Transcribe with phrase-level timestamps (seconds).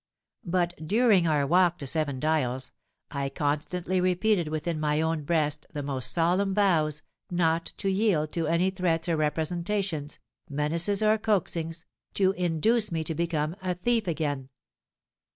[0.47, 2.71] But during our walk to Seven Dials,
[3.11, 8.47] I constantly repeated within my own breast the most solemn vows not to yield to
[8.47, 14.49] any threats or representations—menaces or coaxings—to induce me to become a thief again!